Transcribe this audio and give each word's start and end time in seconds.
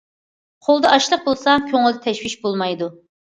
قولدا 0.67 0.93
ئاشلىق 0.95 1.21
بولسا، 1.27 1.53
كۆڭۈلدە 1.67 2.01
تەشۋىش 2.07 2.37
بولمايدۇ. 2.47 2.89